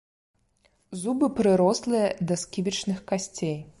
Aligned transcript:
Зубы 1.01 1.27
прырослыя 1.39 2.07
да 2.33 2.39
сківічных 2.45 3.05
касцей. 3.13 3.57